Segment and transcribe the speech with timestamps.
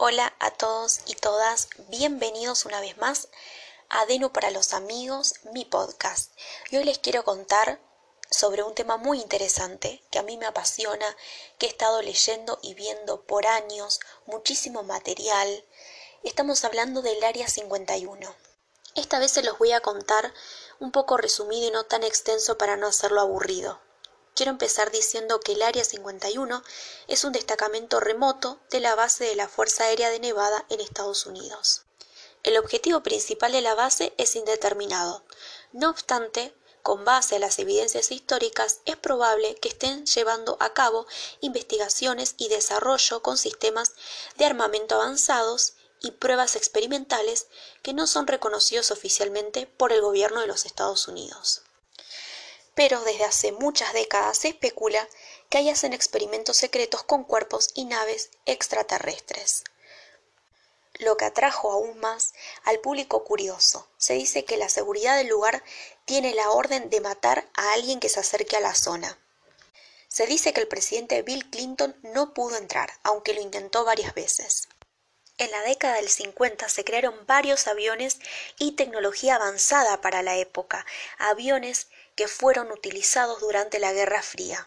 [0.00, 3.26] Hola a todos y todas, bienvenidos una vez más
[3.88, 6.30] a Denu para los amigos, mi podcast.
[6.70, 7.80] Y hoy les quiero contar
[8.30, 11.16] sobre un tema muy interesante que a mí me apasiona,
[11.58, 15.64] que he estado leyendo y viendo por años, muchísimo material.
[16.22, 18.36] Estamos hablando del Área 51.
[18.94, 20.32] Esta vez se los voy a contar
[20.78, 23.80] un poco resumido y no tan extenso para no hacerlo aburrido.
[24.38, 26.62] Quiero empezar diciendo que el Área 51
[27.08, 31.26] es un destacamento remoto de la base de la Fuerza Aérea de Nevada en Estados
[31.26, 31.82] Unidos.
[32.44, 35.24] El objetivo principal de la base es indeterminado.
[35.72, 41.08] No obstante, con base a las evidencias históricas, es probable que estén llevando a cabo
[41.40, 43.94] investigaciones y desarrollo con sistemas
[44.36, 47.48] de armamento avanzados y pruebas experimentales
[47.82, 51.62] que no son reconocidos oficialmente por el gobierno de los Estados Unidos
[52.78, 55.08] pero desde hace muchas décadas se especula
[55.48, 59.64] que ahí hacen experimentos secretos con cuerpos y naves extraterrestres.
[61.00, 63.88] Lo que atrajo aún más al público curioso.
[63.96, 65.64] Se dice que la seguridad del lugar
[66.04, 69.18] tiene la orden de matar a alguien que se acerque a la zona.
[70.06, 74.68] Se dice que el presidente Bill Clinton no pudo entrar, aunque lo intentó varias veces.
[75.36, 78.18] En la década del 50 se crearon varios aviones
[78.56, 80.86] y tecnología avanzada para la época,
[81.18, 84.66] aviones que fueron utilizados durante la Guerra Fría.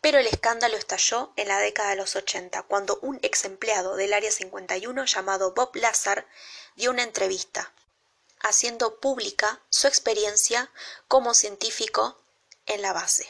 [0.00, 4.12] Pero el escándalo estalló en la década de los 80, cuando un ex empleado del
[4.12, 6.24] Área 51 llamado Bob Lazar
[6.76, 7.72] dio una entrevista,
[8.38, 10.70] haciendo pública su experiencia
[11.08, 12.16] como científico
[12.66, 13.26] en la base.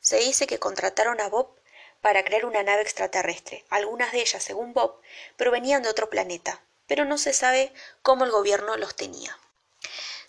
[0.00, 1.54] Se dice que contrataron a Bob
[2.00, 3.64] para crear una nave extraterrestre.
[3.70, 5.00] Algunas de ellas, según Bob,
[5.36, 7.72] provenían de otro planeta, pero no se sabe
[8.02, 9.38] cómo el gobierno los tenía.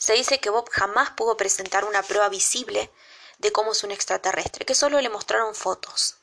[0.04, 2.92] Se dice que Bob jamás pudo presentar una prueba visible
[3.38, 6.18] de cómo es un extraterrestre, que solo le mostraron fotos.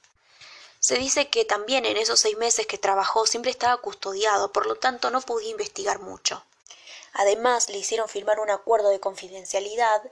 [0.79, 4.75] Se dice que también en esos seis meses que trabajó siempre estaba custodiado, por lo
[4.75, 6.45] tanto no podía investigar mucho.
[7.15, 10.03] Además, le hicieron firmar un acuerdo de confidencialidad,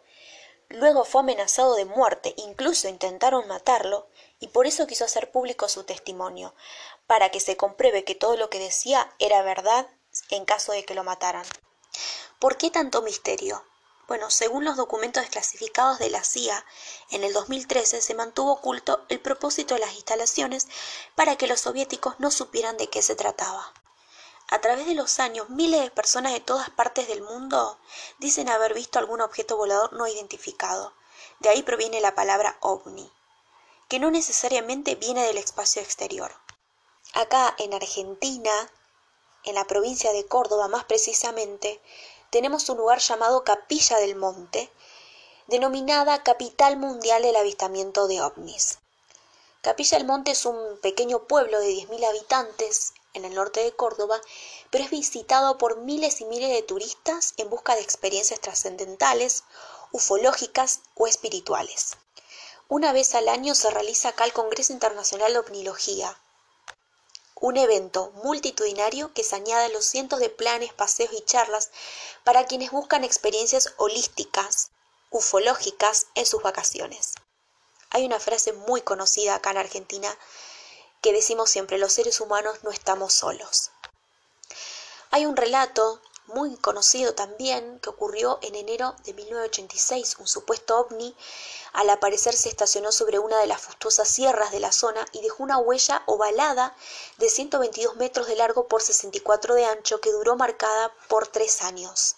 [0.70, 4.08] luego fue amenazado de muerte, incluso intentaron matarlo,
[4.40, 6.54] y por eso quiso hacer público su testimonio,
[7.06, 9.86] para que se compruebe que todo lo que decía era verdad
[10.30, 11.44] en caso de que lo mataran.
[12.38, 13.64] ¿Por qué tanto misterio?
[14.08, 16.64] Bueno, según los documentos desclasificados de la CIA,
[17.10, 20.66] en el 2013 se mantuvo oculto el propósito de las instalaciones
[21.14, 23.72] para que los soviéticos no supieran de qué se trataba.
[24.50, 27.78] A través de los años, miles de personas de todas partes del mundo
[28.18, 30.94] dicen haber visto algún objeto volador no identificado.
[31.40, 33.12] De ahí proviene la palabra ovni,
[33.88, 36.34] que no necesariamente viene del espacio exterior.
[37.12, 38.72] Acá en Argentina,
[39.44, 41.80] en la provincia de Córdoba más precisamente,
[42.30, 44.70] tenemos un lugar llamado Capilla del Monte,
[45.46, 48.78] denominada Capital Mundial del Avistamiento de OVNIs.
[49.62, 54.20] Capilla del Monte es un pequeño pueblo de 10.000 habitantes en el norte de Córdoba,
[54.70, 59.44] pero es visitado por miles y miles de turistas en busca de experiencias trascendentales,
[59.90, 61.96] ufológicas o espirituales.
[62.68, 66.18] Una vez al año se realiza acá el Congreso Internacional de Ovnilogía,
[67.40, 71.70] un evento multitudinario que se añade a los cientos de planes, paseos y charlas
[72.24, 74.70] para quienes buscan experiencias holísticas,
[75.10, 77.14] ufológicas en sus vacaciones.
[77.90, 80.18] Hay una frase muy conocida acá en Argentina
[81.00, 83.70] que decimos siempre, los seres humanos no estamos solos.
[85.10, 90.16] Hay un relato muy conocido también que ocurrió en enero de 1986.
[90.18, 91.16] Un supuesto ovni
[91.72, 95.42] al aparecer se estacionó sobre una de las fastuosas sierras de la zona y dejó
[95.42, 96.76] una huella ovalada
[97.16, 102.16] de 122 metros de largo por 64 de ancho que duró marcada por tres años.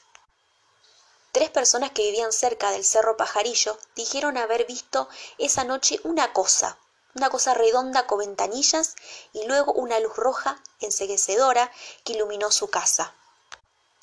[1.32, 6.78] Tres personas que vivían cerca del Cerro Pajarillo dijeron haber visto esa noche una cosa,
[7.14, 8.96] una cosa redonda con ventanillas
[9.32, 11.70] y luego una luz roja enseguecedora
[12.02, 13.14] que iluminó su casa.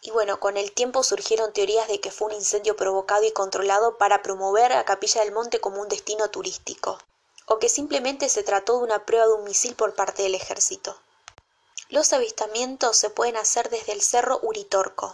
[0.01, 3.97] Y bueno, con el tiempo surgieron teorías de que fue un incendio provocado y controlado
[3.97, 6.99] para promover a Capilla del Monte como un destino turístico,
[7.45, 10.97] o que simplemente se trató de una prueba de un misil por parte del ejército.
[11.89, 15.11] Los avistamientos se pueden hacer desde el cerro Uritorco,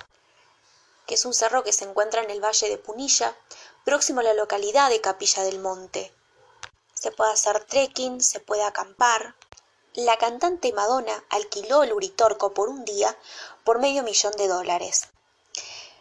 [1.05, 3.37] que es un cerro que se encuentra en el valle de Punilla,
[3.85, 6.13] próximo a la localidad de Capilla del Monte.
[6.93, 9.35] Se puede hacer trekking, se puede acampar,
[9.95, 13.15] la cantante Madonna alquiló el Uritorco por un día
[13.63, 15.03] por medio millón de dólares.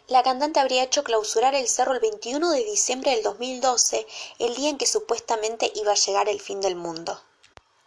[0.07, 4.07] La cantante habría hecho clausurar el cerro el 21 de diciembre del 2012,
[4.39, 7.21] el día en que supuestamente iba a llegar el fin del mundo.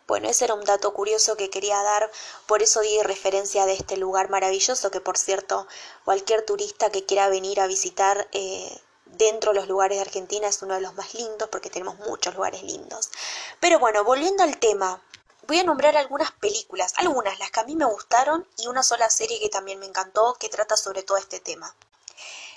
[0.06, 2.08] Bueno, ese era un dato curioso que quería dar,
[2.46, 5.66] por eso di referencia de este lugar maravilloso, que por cierto,
[6.04, 10.62] cualquier turista que quiera venir a visitar eh, dentro de los lugares de Argentina es
[10.62, 13.10] uno de los más lindos, porque tenemos muchos lugares lindos.
[13.58, 15.02] Pero bueno, volviendo al tema,
[15.46, 19.08] Voy a nombrar algunas películas, algunas las que a mí me gustaron y una sola
[19.08, 21.72] serie que también me encantó que trata sobre todo este tema.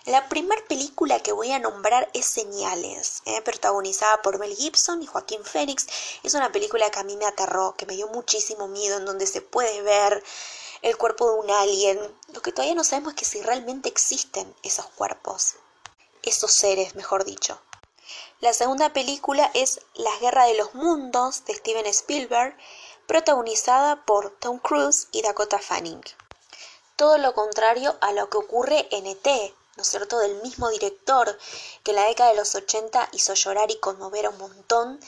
[0.05, 5.05] La primera película que voy a nombrar es Señales, eh, protagonizada por Mel Gibson y
[5.05, 5.85] Joaquín Phoenix.
[6.23, 9.27] Es una película que a mí me aterró, que me dio muchísimo miedo, en donde
[9.27, 10.23] se puede ver
[10.81, 11.99] el cuerpo de un alien.
[12.33, 15.57] Lo que todavía no sabemos es que si realmente existen esos cuerpos,
[16.23, 17.61] esos seres, mejor dicho.
[18.41, 22.55] La segunda película es La Guerra de los Mundos de Steven Spielberg,
[23.05, 26.01] protagonizada por Tom Cruise y Dakota Fanning.
[26.95, 29.27] Todo lo contrario a lo que ocurre en ET,
[29.75, 31.37] ¿no es cierto?, del mismo director
[31.83, 35.01] que en la década de los 80 hizo llorar y conmover a un montón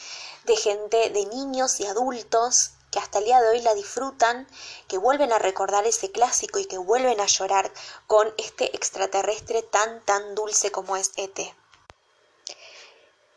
[0.43, 4.45] de gente, de niños y adultos que hasta el día de hoy la disfrutan,
[4.89, 7.71] que vuelven a recordar ese clásico y que vuelven a llorar
[8.07, 11.55] con este extraterrestre tan tan dulce como es ET.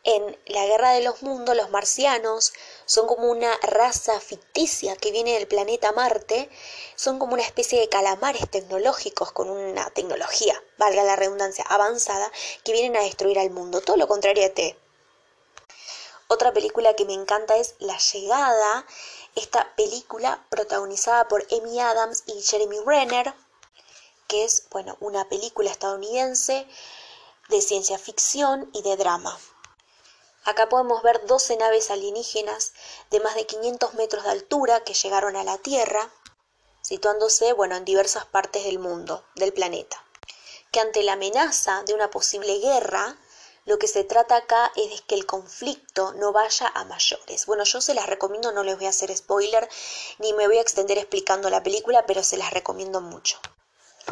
[0.07, 2.53] En la Guerra de los Mundos, los marcianos
[2.85, 6.51] son como una raza ficticia que viene del planeta Marte,
[6.95, 12.31] son como una especie de calamares tecnológicos con una tecnología, valga la redundancia, avanzada,
[12.65, 14.79] que vienen a destruir al mundo, todo lo contrario a T.
[16.29, 18.85] Otra película que me encanta es La Llegada,
[19.37, 23.33] esta película protagonizada por Amy Adams y Jeremy Renner,
[24.29, 26.69] que es, bueno, una película estadounidense
[27.49, 29.39] de ciencia ficción y de drama.
[30.45, 32.75] Acá podemos ver 12 naves alienígenas
[33.11, 36.11] de más de 500 metros de altura que llegaron a la Tierra,
[36.83, 40.05] situándose bueno, en diversas partes del mundo, del planeta.
[40.71, 43.17] Que ante la amenaza de una posible guerra,
[43.65, 47.47] lo que se trata acá es de que el conflicto no vaya a mayores.
[47.47, 49.67] Bueno, yo se las recomiendo, no les voy a hacer spoiler,
[50.19, 53.41] ni me voy a extender explicando la película, pero se las recomiendo mucho.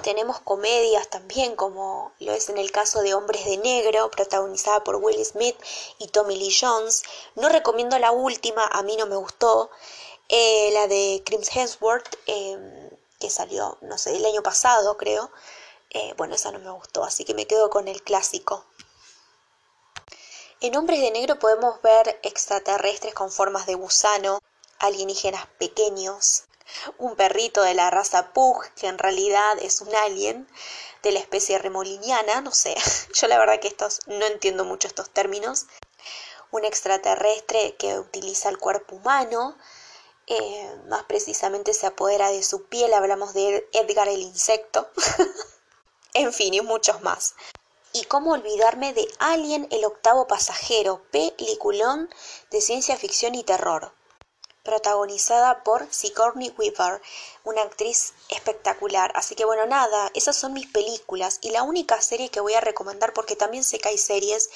[0.00, 4.96] Tenemos comedias también, como lo es en el caso de Hombres de Negro, protagonizada por
[4.96, 5.56] Will Smith
[5.98, 7.02] y Tommy Lee Jones.
[7.34, 9.70] No recomiendo la última, a mí no me gustó.
[10.28, 12.90] Eh, la de Crims Hemsworth, em,
[13.20, 15.30] que salió, no sé, el año pasado, creo.
[15.90, 18.64] Eh, bueno, esa no me gustó, así que me quedo con el clásico.
[20.60, 24.40] En Hombres de Negro podemos ver extraterrestres con formas de gusano,
[24.78, 26.44] alienígenas pequeños,
[26.98, 30.48] un perrito de la raza Pug, que en realidad es un alien
[31.02, 32.74] de la especie remoliniana, no sé,
[33.14, 35.66] yo la verdad que estos no entiendo mucho estos términos,
[36.50, 39.56] un extraterrestre que utiliza el cuerpo humano,
[40.26, 44.88] eh, más precisamente se apodera de su piel, hablamos de Edgar el insecto,
[46.14, 47.34] en fin, y muchos más.
[47.94, 52.08] Y cómo olvidarme de Alien el octavo pasajero, peliculón
[52.50, 53.92] de ciencia ficción y terror
[54.62, 57.02] protagonizada por Sigourney Weaver,
[57.44, 59.12] una actriz espectacular.
[59.14, 61.38] Así que bueno, nada, esas son mis películas.
[61.42, 64.50] Y la única serie que voy a recomendar porque también sé que hay series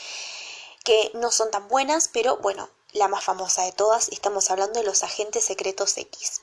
[0.85, 4.87] que no son tan buenas, pero bueno, la más famosa de todas, estamos hablando de
[4.87, 6.43] Los Agentes Secretos X,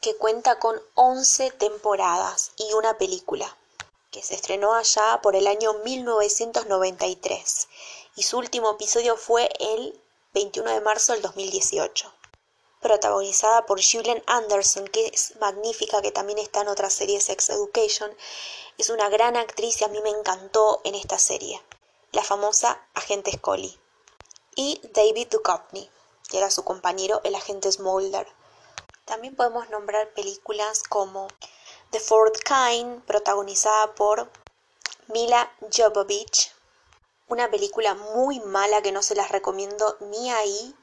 [0.00, 3.56] que cuenta con 11 temporadas y una película,
[4.10, 7.68] que se estrenó allá por el año 1993
[8.16, 9.98] y su último episodio fue el
[10.34, 12.12] 21 de marzo del 2018
[12.80, 18.10] protagonizada por Julian Anderson, que es magnífica, que también está en otra serie Sex Education.
[18.78, 21.62] Es una gran actriz y a mí me encantó en esta serie,
[22.12, 23.78] la famosa agente Scully.
[24.56, 25.90] Y David Duchovny,
[26.28, 28.26] que era su compañero, el agente Smolder.
[29.04, 31.28] También podemos nombrar películas como
[31.90, 34.30] The Fourth Kind, protagonizada por
[35.08, 36.52] Mila Jovovich,
[37.28, 40.74] una película muy mala que no se las recomiendo ni ahí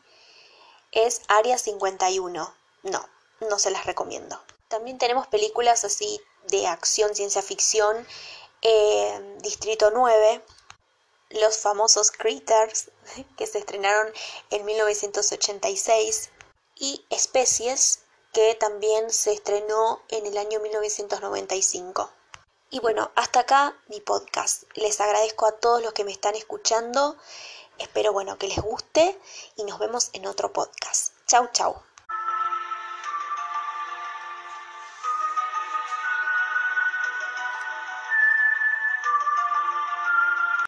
[0.91, 2.53] es Área 51.
[2.83, 3.09] No,
[3.41, 4.41] no se las recomiendo.
[4.67, 8.05] También tenemos películas así de acción, ciencia ficción,
[8.61, 10.41] eh, Distrito 9,
[11.29, 12.91] los famosos Critters,
[13.37, 14.11] que se estrenaron
[14.49, 16.29] en 1986,
[16.79, 18.01] y Especies,
[18.33, 22.11] que también se estrenó en el año 1995.
[22.69, 24.63] Y bueno, hasta acá mi podcast.
[24.75, 27.17] Les agradezco a todos los que me están escuchando.
[27.79, 29.19] Espero bueno que les guste
[29.55, 31.13] y nos vemos en otro podcast.
[31.27, 31.75] Chau, chau.